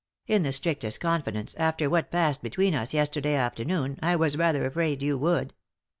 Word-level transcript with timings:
In 0.25 0.41
the 0.41 0.51
strictest 0.51 0.99
confidence, 0.99 1.53
after 1.57 1.87
what 1.87 2.09
passed 2.09 2.41
between 2.41 2.73
us 2.73 2.91
yesterday 2.91 3.35
afternoon, 3.35 3.99
I 4.01 4.15
was 4.15 4.35
rather 4.35 4.65
afraid 4.65 5.03
you 5.03 5.15
would. 5.19 5.53